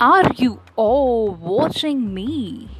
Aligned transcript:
Are 0.00 0.32
you 0.36 0.60
all 0.76 1.30
watching 1.30 2.14
me? 2.14 2.70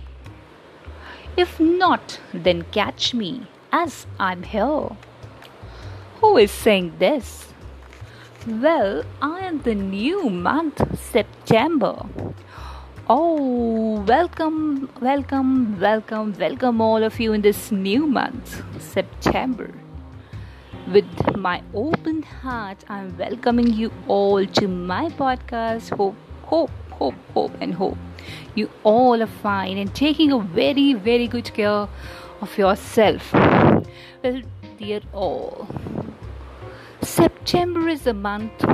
If 1.36 1.60
not, 1.60 2.18
then 2.32 2.62
catch 2.72 3.12
me 3.12 3.46
as 3.70 4.06
I'm 4.18 4.42
here. 4.42 4.88
Who 6.22 6.38
is 6.38 6.50
saying 6.50 6.94
this? 6.98 7.52
Well, 8.46 9.04
I 9.20 9.40
am 9.40 9.60
the 9.60 9.74
new 9.74 10.30
month, 10.30 10.80
September. 10.98 12.06
Oh, 13.06 14.00
welcome, 14.00 14.88
welcome, 15.02 15.78
welcome, 15.78 16.34
welcome, 16.38 16.80
all 16.80 17.02
of 17.02 17.20
you 17.20 17.34
in 17.34 17.42
this 17.42 17.70
new 17.70 18.06
month, 18.06 18.62
September. 18.80 19.74
With 20.90 21.36
my 21.36 21.62
open 21.74 22.22
heart, 22.22 22.82
I'm 22.88 23.14
welcoming 23.18 23.74
you 23.74 23.92
all 24.08 24.46
to 24.46 24.68
my 24.68 25.10
podcast. 25.10 25.94
Hope, 25.94 26.16
hope, 26.44 26.70
hope, 27.00 27.14
hope, 27.34 27.52
and 27.60 27.74
hope 27.74 27.98
you 28.54 28.68
all 28.82 29.22
are 29.22 29.34
fine 29.42 29.78
and 29.78 29.94
taking 29.94 30.32
a 30.32 30.38
very, 30.38 30.94
very 30.94 31.26
good 31.26 31.52
care 31.54 31.88
of 32.40 32.58
yourself. 32.58 33.32
Well, 33.32 34.42
dear 34.78 35.00
all, 35.12 35.68
September 37.02 37.88
is 37.88 38.06
a 38.06 38.14
month 38.14 38.64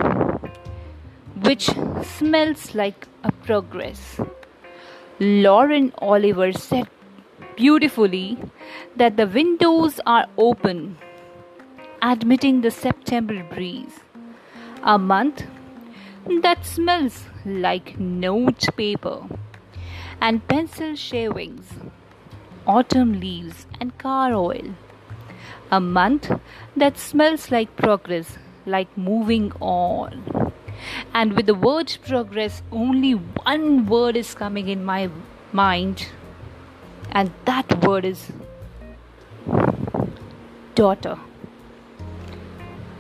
which 1.43 1.71
smells 2.03 2.75
like 2.75 3.07
a 3.23 3.33
progress. 3.33 4.21
Lauren 5.21 5.93
Oliver 5.99 6.53
said 6.53 6.89
beautifully 7.57 8.39
that 8.97 9.17
the 9.17 9.27
windows 9.27 10.01
are 10.07 10.27
open 10.37 10.97
admitting 12.03 12.61
the 12.61 12.71
September 12.71 13.43
breeze. 13.55 14.01
A 14.83 14.99
month 14.99 15.45
that 16.27 16.67
smells 16.67 17.27
like 17.45 17.99
note 18.01 18.65
paper 18.77 19.23
and 20.21 20.47
pencil 20.49 20.97
shavings, 20.97 21.67
autumn 22.67 23.21
leaves, 23.21 23.67
and 23.81 23.97
car 23.99 24.35
oil. 24.35 24.75
A 25.71 25.81
month 25.81 26.31
that 26.77 26.99
smells 26.99 27.51
like 27.51 27.77
progress, 27.77 28.39
like 28.65 28.97
moving 28.99 29.53
on. 29.61 30.53
And 31.15 31.35
with 31.35 31.47
the 31.47 31.55
word 31.55 31.97
progress, 32.07 32.63
only 32.73 33.13
one 33.13 33.87
word 33.87 34.17
is 34.17 34.35
coming 34.35 34.69
in 34.69 34.85
my 34.85 35.09
mind, 35.53 36.09
and 37.13 37.31
that 37.45 37.85
word 37.85 38.05
is 38.05 38.33
daughter. 40.75 41.19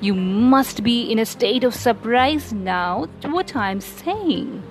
You 0.01 0.15
must 0.15 0.83
be 0.83 1.11
in 1.11 1.19
a 1.19 1.25
state 1.25 1.65
of 1.65 1.75
surprise 1.75 2.53
now 2.53 3.09
what 3.23 3.57
I'm 3.57 3.81
saying. 3.81 4.63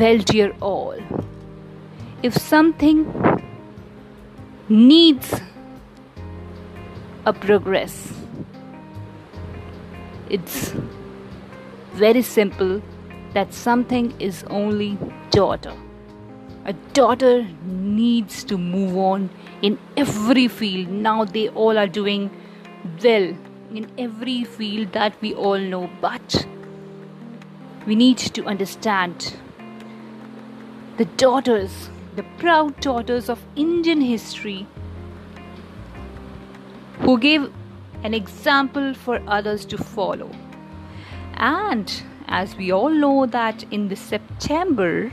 Well, 0.00 0.18
dear 0.18 0.52
all, 0.60 0.98
if 2.24 2.36
something 2.36 3.06
needs 4.68 5.40
a 7.24 7.32
progress, 7.32 8.12
it's 10.28 10.74
very 11.92 12.22
simple 12.22 12.82
that 13.34 13.54
something 13.54 14.12
is 14.20 14.42
only 14.50 14.98
daughter. 15.30 15.74
A 16.64 16.72
daughter 16.94 17.46
needs 17.64 18.42
to 18.44 18.58
move 18.58 18.96
on 18.96 19.30
in 19.62 19.78
every 19.96 20.48
field. 20.48 20.88
Now 20.88 21.24
they 21.24 21.48
all 21.50 21.78
are 21.78 21.86
doing 21.86 22.30
well 23.02 23.34
in 23.76 23.90
every 23.98 24.44
field 24.44 24.92
that 24.92 25.20
we 25.20 25.34
all 25.34 25.58
know, 25.58 25.90
but 26.00 26.46
we 27.86 27.94
need 27.94 28.18
to 28.18 28.44
understand 28.44 29.34
the 30.98 31.04
daughters, 31.04 31.88
the 32.16 32.24
proud 32.38 32.78
daughters 32.80 33.28
of 33.28 33.42
Indian 33.56 34.00
history, 34.00 34.66
who 37.00 37.18
gave 37.18 37.50
an 38.02 38.14
example 38.14 38.94
for 38.94 39.20
others 39.26 39.64
to 39.64 39.78
follow. 39.78 40.30
And 41.34 42.02
as 42.28 42.56
we 42.56 42.70
all 42.70 42.90
know 42.90 43.26
that 43.26 43.64
in 43.70 43.88
the 43.88 43.96
September 43.96 45.12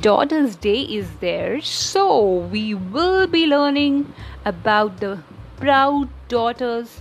Daughters 0.00 0.56
Day 0.56 0.80
is 0.82 1.08
there, 1.20 1.60
so 1.60 2.36
we 2.36 2.74
will 2.74 3.26
be 3.26 3.46
learning 3.46 4.12
about 4.44 4.98
the 4.98 5.18
proud 5.56 6.08
daughters 6.28 7.00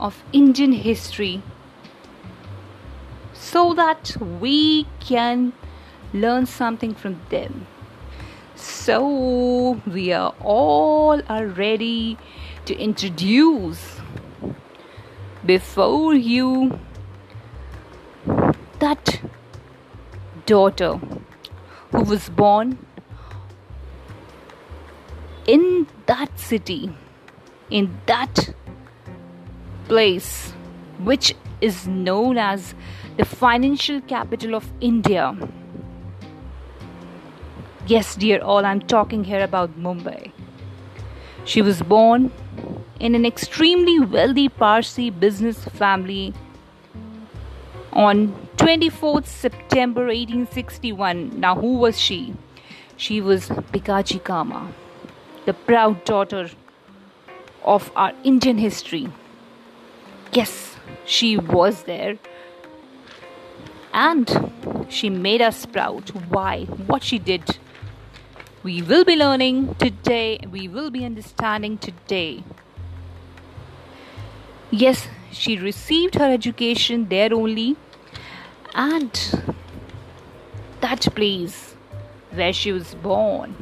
of 0.00 0.22
Indian 0.32 0.72
history 0.72 1.42
so 3.32 3.74
that 3.74 4.16
we 4.40 4.86
can 5.00 5.52
learn 6.12 6.46
something 6.46 6.94
from 6.94 7.20
them. 7.30 7.66
So 8.56 9.80
we 9.86 10.12
are 10.12 10.34
all 10.40 11.20
are 11.28 11.46
ready 11.46 12.16
to 12.66 12.76
introduce 12.76 14.00
before 15.44 16.14
you 16.14 16.78
that 18.78 19.20
daughter 20.46 20.94
who 21.90 22.02
was 22.02 22.28
born 22.28 22.78
in 25.46 25.86
that 26.06 26.38
city 26.38 26.94
in 27.70 27.98
that 28.06 28.54
place 29.94 30.52
which 31.08 31.34
is 31.60 31.86
known 31.86 32.38
as 32.44 32.74
the 33.18 33.24
financial 33.24 34.00
capital 34.12 34.56
of 34.56 34.72
India. 34.80 35.26
Yes, 37.86 38.16
dear 38.16 38.40
all, 38.40 38.66
I'm 38.66 38.80
talking 38.80 39.22
here 39.22 39.44
about 39.44 39.78
Mumbai. 39.78 40.32
She 41.44 41.62
was 41.62 41.80
born 41.94 42.32
in 42.98 43.14
an 43.14 43.24
extremely 43.24 43.96
wealthy 44.00 44.48
Parsi 44.48 45.10
business 45.10 45.64
family 45.80 46.34
on 47.92 48.28
24th 48.56 49.26
September 49.26 50.06
1861. 50.06 51.38
Now, 51.38 51.54
who 51.54 51.74
was 51.88 52.00
she? 52.00 52.34
She 52.96 53.20
was 53.20 53.48
Bhikaji 53.74 54.24
Cama, 54.24 54.62
the 55.44 55.54
proud 55.54 56.04
daughter 56.04 56.48
of 57.76 57.92
our 57.94 58.12
Indian 58.24 58.58
history. 58.58 59.06
Yes, 60.34 60.76
she 61.04 61.36
was 61.36 61.84
there. 61.84 62.18
And 63.92 64.28
she 64.88 65.08
made 65.08 65.40
us 65.40 65.64
proud. 65.64 66.10
Why? 66.28 66.64
What 66.64 67.04
she 67.04 67.20
did. 67.20 67.58
We 68.64 68.82
will 68.82 69.04
be 69.04 69.14
learning 69.14 69.76
today, 69.76 70.40
we 70.50 70.68
will 70.68 70.90
be 70.90 71.04
understanding 71.04 71.78
today. 71.78 72.42
Yes, 74.70 75.06
she 75.30 75.58
received 75.58 76.14
her 76.16 76.32
education 76.32 77.08
there 77.08 77.32
only, 77.32 77.76
and 78.74 79.12
that 80.80 81.02
place 81.14 81.74
where 82.32 82.52
she 82.52 82.72
was 82.72 82.94
born, 82.96 83.54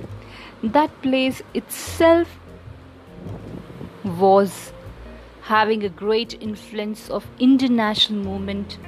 that 0.62 1.02
place 1.02 1.42
itself 1.52 2.28
was 4.04 4.71
having 5.42 5.82
a 5.84 5.88
great 5.88 6.40
influence 6.40 7.10
of 7.10 7.26
international 7.40 8.24
movement 8.24 8.78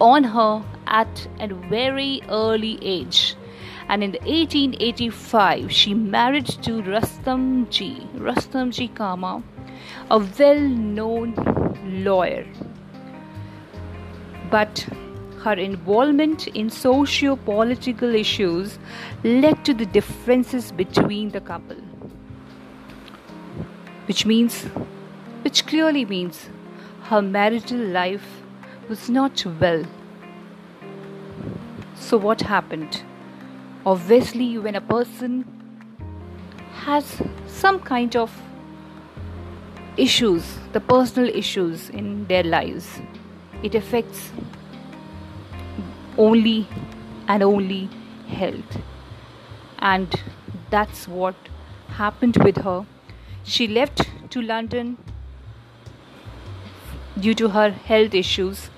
on 0.00 0.24
her 0.24 0.64
at 0.86 1.28
a 1.40 1.48
very 1.68 2.22
early 2.30 2.78
age. 2.82 3.36
And 3.88 4.02
in 4.02 4.12
1885 4.12 5.70
she 5.70 5.92
married 5.92 6.46
to 6.46 6.82
Rustamji 6.82 8.10
Rustamji 8.16 8.94
Cama 8.94 9.42
a 10.10 10.18
well-known 10.38 11.34
lawyer. 12.02 12.46
But 14.50 14.88
her 15.42 15.52
involvement 15.52 16.46
in 16.48 16.70
socio-political 16.70 18.14
issues 18.14 18.78
led 19.22 19.62
to 19.66 19.74
the 19.74 19.84
differences 19.84 20.72
between 20.72 21.28
the 21.30 21.42
couple 21.42 21.76
which 24.06 24.26
means 24.26 24.66
which 25.54 25.66
clearly 25.66 26.04
means 26.04 26.48
her 27.08 27.22
marital 27.22 27.78
life 27.78 28.42
was 28.88 29.08
not 29.08 29.44
well. 29.60 29.84
So, 31.94 32.16
what 32.16 32.40
happened? 32.40 33.04
Obviously, 33.86 34.58
when 34.58 34.74
a 34.74 34.80
person 34.80 35.44
has 36.86 37.22
some 37.46 37.78
kind 37.78 38.16
of 38.16 38.32
issues, 39.96 40.58
the 40.72 40.80
personal 40.80 41.28
issues 41.28 41.88
in 41.88 42.26
their 42.26 42.42
lives, 42.42 43.00
it 43.62 43.76
affects 43.76 44.32
only 46.18 46.66
and 47.28 47.44
only 47.44 47.88
health. 48.26 48.80
And 49.78 50.20
that's 50.70 51.06
what 51.06 51.36
happened 52.02 52.38
with 52.42 52.56
her. 52.56 52.86
She 53.44 53.68
left 53.68 54.08
to 54.30 54.42
London 54.42 54.96
due 57.18 57.34
to 57.34 57.48
her 57.50 57.70
health 57.70 58.14
issues 58.14 58.70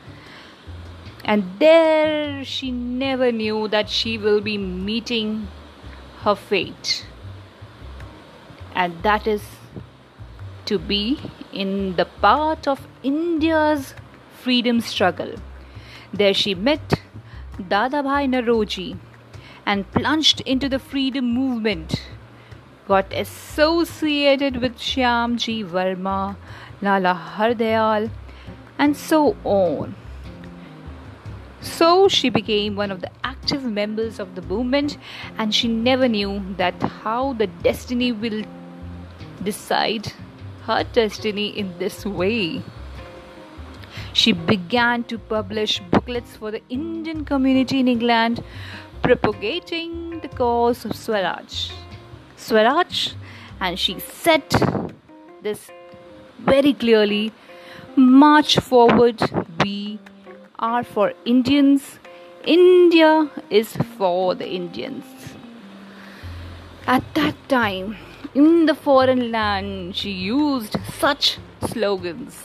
And 1.26 1.58
there 1.58 2.44
she 2.44 2.70
never 2.70 3.32
knew 3.32 3.66
that 3.68 3.90
she 3.90 4.16
will 4.16 4.40
be 4.40 4.56
meeting 4.56 5.48
her 6.20 6.36
fate. 6.36 7.04
And 8.76 9.02
that 9.02 9.26
is 9.26 9.42
to 10.66 10.78
be 10.78 11.18
in 11.52 11.96
the 11.96 12.04
part 12.04 12.68
of 12.68 12.86
India's 13.02 13.94
freedom 14.38 14.80
struggle. 14.80 15.34
There 16.12 16.32
she 16.32 16.54
met 16.54 17.00
Dadabhai 17.58 18.28
Naoroji 18.34 18.96
and 19.64 19.90
plunged 19.90 20.42
into 20.42 20.68
the 20.68 20.78
freedom 20.78 21.32
movement. 21.34 22.02
Got 22.86 23.12
associated 23.12 24.62
with 24.62 24.76
Shyamji 24.76 25.64
Varma, 25.68 26.36
Lala 26.80 27.20
Hardayal, 27.36 28.10
and 28.78 28.96
so 28.96 29.36
on. 29.44 29.94
So 31.60 32.08
she 32.08 32.28
became 32.28 32.76
one 32.76 32.90
of 32.90 33.00
the 33.00 33.10
active 33.24 33.64
members 33.64 34.20
of 34.20 34.34
the 34.34 34.42
movement, 34.42 34.98
and 35.38 35.54
she 35.54 35.68
never 35.68 36.08
knew 36.08 36.42
that 36.56 36.80
how 36.82 37.32
the 37.32 37.46
destiny 37.46 38.12
will 38.12 38.44
decide 39.42 40.12
her 40.62 40.84
destiny 40.92 41.48
in 41.48 41.78
this 41.78 42.04
way. 42.04 42.62
She 44.12 44.32
began 44.32 45.04
to 45.04 45.18
publish 45.18 45.80
booklets 45.90 46.36
for 46.36 46.50
the 46.50 46.62
Indian 46.68 47.24
community 47.24 47.80
in 47.80 47.88
England, 47.88 48.42
propagating 49.02 50.20
the 50.20 50.28
cause 50.28 50.84
of 50.84 50.96
Swaraj. 50.96 51.70
Swaraj, 52.36 53.12
and 53.60 53.78
she 53.78 53.98
said 53.98 54.44
this 55.42 55.70
very 56.38 56.72
clearly 56.72 57.32
march 57.96 58.58
forward, 58.58 59.20
we 59.62 59.98
are 60.58 60.84
for 60.84 61.12
Indians, 61.24 61.98
India 62.44 63.30
is 63.50 63.76
for 63.98 64.34
the 64.34 64.48
Indians. 64.48 65.04
At 66.86 67.02
that 67.14 67.34
time, 67.48 67.96
in 68.34 68.66
the 68.66 68.74
foreign 68.74 69.32
land, 69.32 69.96
she 69.96 70.10
used 70.10 70.76
such 70.98 71.38
slogans. 71.66 72.44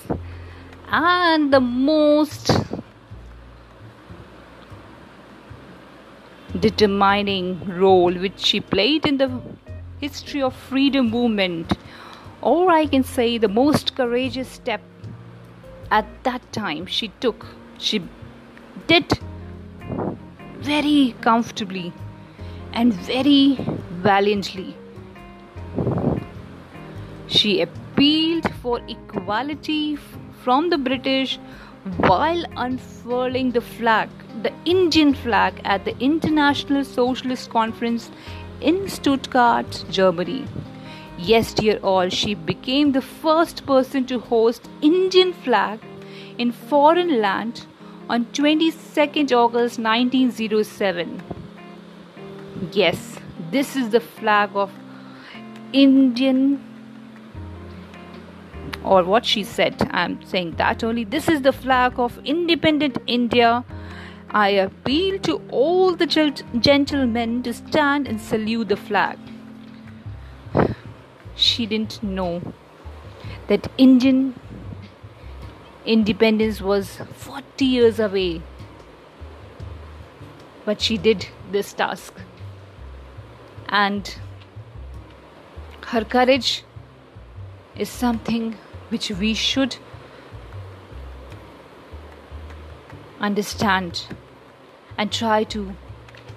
And 0.88 1.53
the 1.53 1.59
most 1.59 2.51
determining 6.59 7.62
role 7.77 8.13
which 8.13 8.39
she 8.39 8.59
played 8.59 9.06
in 9.06 9.18
the 9.18 9.42
history 10.00 10.42
of 10.42 10.53
freedom 10.53 11.09
movement 11.09 11.77
or 12.42 12.69
i 12.69 12.86
can 12.86 13.03
say 13.03 13.38
the 13.38 13.48
most 13.48 13.95
courageous 13.95 14.50
step 14.50 14.81
at 15.99 16.07
that 16.23 16.51
time 16.53 16.85
she 16.85 17.09
took 17.19 17.45
she 17.77 18.01
did 18.88 19.19
very 20.59 21.15
comfortably 21.21 21.91
and 22.73 22.93
very 22.93 23.57
valiantly. 24.07 24.75
She 27.27 27.61
appealed 27.61 28.49
for 28.61 28.79
equality 28.88 29.97
from 30.43 30.69
the 30.69 30.77
British 30.77 31.39
while 31.97 32.43
unfurling 32.57 33.51
the 33.51 33.61
flag, 33.61 34.09
the 34.43 34.53
Indian 34.65 35.13
flag, 35.13 35.61
at 35.63 35.85
the 35.85 35.97
International 35.99 36.83
Socialist 36.83 37.49
Conference 37.49 38.11
in 38.59 38.88
Stuttgart, 38.88 39.83
Germany. 39.89 40.45
Yes, 41.23 41.53
dear 41.53 41.77
all, 41.83 42.09
she 42.09 42.33
became 42.33 42.94
the 42.94 43.01
first 43.01 43.68
person 43.68 44.06
to 44.07 44.18
host 44.19 44.68
Indian 44.81 45.33
flag 45.33 45.79
in 46.39 46.51
foreign 46.51 47.21
land 47.21 47.68
on 48.09 48.25
22nd 48.25 49.31
August 49.31 49.77
1907. 49.77 51.21
Yes, 52.71 53.19
this 53.51 53.75
is 53.75 53.89
the 53.89 54.00
flag 54.00 54.50
of 54.56 54.71
Indian 55.73 56.59
or 58.83 59.03
what 59.03 59.24
she 59.24 59.44
said. 59.44 59.88
I'm 59.91 60.24
saying 60.24 60.56
that 60.57 60.83
only. 60.83 61.03
This 61.03 61.29
is 61.29 61.44
the 61.44 61.53
flag 61.53 62.00
of 62.00 62.17
independent 62.25 62.97
India. 63.06 63.63
I 64.31 64.50
appeal 64.50 65.19
to 65.19 65.39
all 65.51 65.95
the 65.95 66.07
gentlemen 66.07 67.44
to 67.44 67.53
stand 67.53 68.07
and 68.07 68.19
salute 68.19 68.69
the 68.69 68.75
flag. 68.75 69.19
She 71.51 71.65
didn't 71.65 72.01
know 72.01 72.42
that 73.48 73.69
Indian 73.77 74.19
independence 75.86 76.62
was 76.62 76.98
40 77.13 77.65
years 77.65 78.00
away. 78.00 78.42
But 80.65 80.80
she 80.80 80.98
did 80.98 81.27
this 81.51 81.74
task. 81.74 82.21
And 83.68 84.15
her 85.88 86.06
courage 86.06 86.63
is 87.75 87.89
something 87.89 88.56
which 88.89 89.09
we 89.09 89.33
should 89.33 89.75
understand 93.19 94.06
and 94.98 95.12
try 95.12 95.44
to 95.56 95.75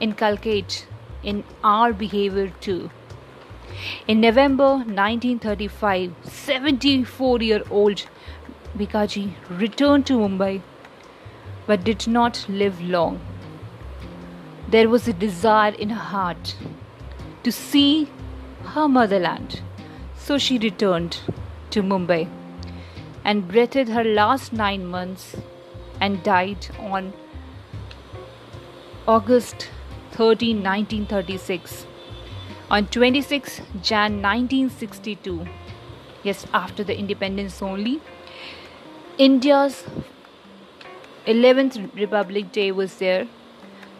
inculcate 0.00 0.87
in 1.22 1.44
our 1.62 1.93
behavior 1.93 2.52
too. 2.61 2.90
In 4.06 4.20
November 4.20 4.70
1935, 4.76 6.12
74 6.22 7.43
year 7.43 7.62
old 7.70 8.06
Bhikaji 8.76 9.34
returned 9.49 10.06
to 10.06 10.14
Mumbai 10.14 10.61
but 11.66 11.84
did 11.84 12.06
not 12.06 12.44
live 12.49 12.81
long. 12.81 13.20
There 14.69 14.88
was 14.88 15.08
a 15.08 15.12
desire 15.12 15.72
in 15.72 15.90
her 15.90 16.06
heart 16.12 16.56
to 17.43 17.52
see 17.52 18.08
her 18.64 18.88
motherland, 18.88 19.61
so 20.16 20.38
she 20.38 20.58
returned 20.58 21.20
to 21.70 21.82
Mumbai 21.82 22.28
and 23.25 23.49
breathed 23.49 23.88
her 23.88 24.05
last 24.05 24.52
nine 24.52 24.87
months 24.87 25.37
and 26.00 26.22
died 26.22 26.69
on 26.78 27.12
August 29.06 29.70
13, 30.12 30.62
1936. 30.62 31.87
On 32.75 32.85
26 32.88 33.61
Jan 33.82 34.15
1962, 34.21 35.47
yes, 36.25 36.44
after 36.53 36.82
the 36.82 36.99
independence 36.99 37.62
only, 37.62 38.00
India's 39.17 39.85
11th 41.25 41.95
Republic 41.95 42.50
Day 42.50 42.73
was 42.73 42.97
there. 42.97 43.28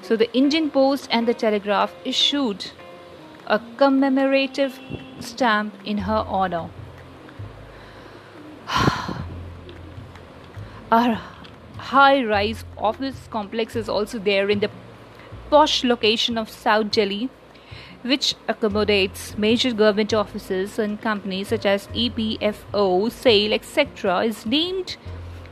So 0.03 0.17
the 0.17 0.29
Indian 0.37 0.71
Post 0.71 1.07
and 1.13 1.29
the 1.29 1.35
Telegraph 1.35 1.95
issued 2.05 2.73
a 3.47 3.61
commemorative 3.77 4.81
stamp 5.21 5.73
in 5.85 5.99
her 5.99 6.25
honor. 6.27 6.69
Our 10.91 11.21
high 11.77 12.25
rise 12.25 12.65
office 12.77 13.29
complex 13.31 13.77
is 13.77 13.89
also 13.89 14.19
there 14.19 14.51
in 14.51 14.59
the 14.59 14.71
posh 15.49 15.85
location 15.85 16.37
of 16.37 16.51
South 16.51 16.91
Delhi 16.91 17.31
which 18.05 18.35
accommodates 18.49 19.37
major 19.39 19.73
government 19.73 20.13
offices 20.13 20.79
and 20.79 21.01
companies 21.01 21.49
such 21.49 21.65
as 21.65 21.87
EPFO, 21.89 23.11
SAIL, 23.11 23.55
etc., 23.55 24.25
is 24.25 24.45
named 24.45 24.97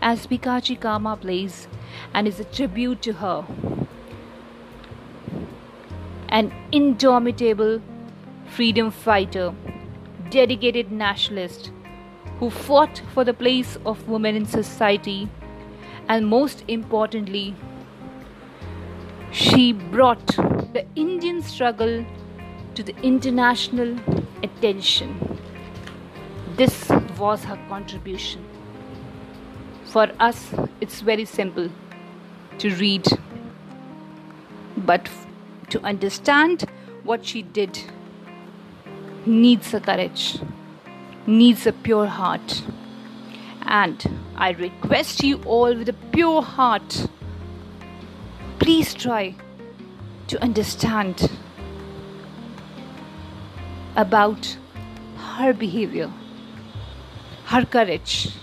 as 0.02 0.26
Bhikaji 0.26 0.78
Cama 0.78 1.16
Place 1.16 1.66
and 2.12 2.28
is 2.28 2.40
a 2.40 2.44
tribute 2.44 3.00
to 3.02 3.14
her. 3.14 3.46
An 6.28 6.52
indomitable 6.72 7.80
freedom 8.46 8.90
fighter, 8.90 9.54
dedicated 10.28 10.92
nationalist 10.92 11.70
who 12.38 12.50
fought 12.50 13.00
for 13.14 13.24
the 13.24 13.32
place 13.32 13.78
of 13.86 14.08
women 14.08 14.36
in 14.36 14.44
society, 14.44 15.28
and 16.08 16.26
most 16.26 16.64
importantly, 16.68 17.54
she 19.30 19.72
brought 19.72 20.26
the 20.74 20.84
Indian 20.96 21.40
struggle 21.40 22.04
to 22.74 22.82
the 22.82 22.94
international 23.02 23.96
attention. 24.42 25.38
This 26.56 26.88
was 27.18 27.44
her 27.44 27.58
contribution. 27.68 28.44
For 29.84 30.10
us, 30.18 30.54
it's 30.80 31.00
very 31.00 31.24
simple 31.24 31.68
to 32.58 32.70
read, 32.76 33.06
but 34.76 35.08
to 35.70 35.80
understand 35.82 36.64
what 37.02 37.24
she 37.24 37.42
did 37.42 37.78
needs 39.26 39.74
a 39.74 39.80
courage, 39.80 40.38
needs 41.26 41.66
a 41.66 41.72
pure 41.72 42.06
heart. 42.06 42.62
And 43.62 44.18
I 44.36 44.50
request 44.50 45.22
you 45.22 45.40
all 45.44 45.74
with 45.74 45.88
a 45.88 45.96
pure 46.12 46.42
heart, 46.42 47.06
please 48.58 48.94
try 48.94 49.34
to 50.28 50.42
understand 50.42 51.30
about 53.96 54.56
her 55.16 55.52
behavior, 55.52 56.10
her 57.46 57.64
courage. 57.64 58.34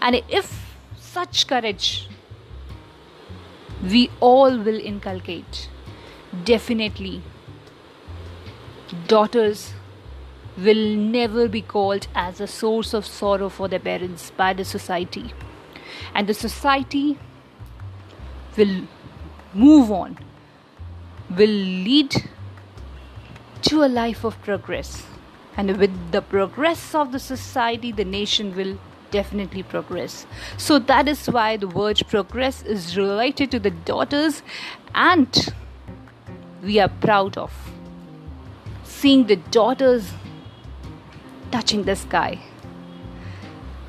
And 0.00 0.22
if 0.28 0.76
such 0.96 1.46
courage 1.46 2.08
we 3.82 4.10
all 4.20 4.58
will 4.58 4.78
inculcate. 4.78 5.68
Definitely, 6.44 7.22
daughters 9.06 9.72
will 10.56 10.96
never 10.96 11.48
be 11.48 11.62
called 11.62 12.06
as 12.14 12.40
a 12.40 12.46
source 12.46 12.92
of 12.92 13.06
sorrow 13.06 13.48
for 13.48 13.68
their 13.68 13.78
parents 13.78 14.30
by 14.36 14.52
the 14.52 14.64
society. 14.64 15.32
And 16.14 16.26
the 16.28 16.34
society 16.34 17.18
will 18.56 18.82
move 19.54 19.90
on, 19.90 20.18
will 21.30 21.48
lead 21.48 22.28
to 23.62 23.82
a 23.84 23.88
life 23.88 24.24
of 24.24 24.40
progress. 24.42 25.04
And 25.56 25.76
with 25.76 26.12
the 26.12 26.22
progress 26.22 26.94
of 26.94 27.12
the 27.12 27.18
society, 27.18 27.92
the 27.92 28.04
nation 28.04 28.54
will 28.56 28.78
definitely 29.10 29.62
progress. 29.62 30.26
So 30.56 30.78
that 30.78 31.08
is 31.08 31.26
why 31.26 31.56
the 31.56 31.68
word 31.68 32.00
progress 32.08 32.62
is 32.62 32.96
related 32.96 33.50
to 33.50 33.58
the 33.58 33.70
daughters, 33.70 34.42
and 34.94 35.54
we 36.62 36.78
are 36.78 36.88
proud 36.88 37.36
of 37.36 37.52
seeing 38.84 39.26
the 39.26 39.36
daughters 39.36 40.12
touching 41.50 41.84
the 41.84 41.96
sky. 41.96 42.38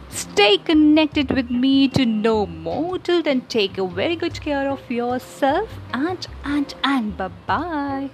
Stay 0.09 0.57
connected 0.57 1.31
with 1.31 1.49
me 1.49 1.87
to 1.89 2.05
know 2.05 2.45
more. 2.45 2.97
Till 2.99 3.21
then, 3.21 3.41
take 3.41 3.77
a 3.77 3.85
very 3.85 4.15
good 4.15 4.41
care 4.41 4.69
of 4.69 4.89
yourself 4.91 5.69
and 5.93 6.27
and 6.43 6.73
and 6.83 7.15
bye 7.17 7.29
bye. 7.45 8.09